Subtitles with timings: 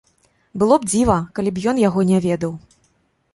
[0.61, 2.51] Было б дзіва, калі б ён яго не ведаў.